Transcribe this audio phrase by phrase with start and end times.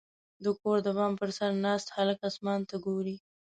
[0.43, 3.15] •د کور د بام پر سر ناست هلک اسمان ته ګوري.